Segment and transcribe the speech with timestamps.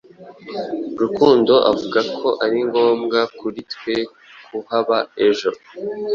[1.01, 3.95] Rukundo avuga ko ari ngombwa kuri twe
[4.45, 5.49] kuhaba ejo.